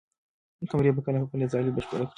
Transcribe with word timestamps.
قمري 0.69 0.89
به 0.95 1.01
کله 1.05 1.17
خپله 1.27 1.45
ځالۍ 1.53 1.71
بشپړه 1.75 2.05
کړي؟ 2.05 2.05